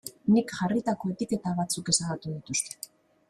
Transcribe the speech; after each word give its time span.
Nik 0.35 0.53
jarritako 0.59 1.11
etiketa 1.15 1.53
batzuk 1.61 1.93
ezabatu 1.95 2.35
dituzte. 2.39 2.81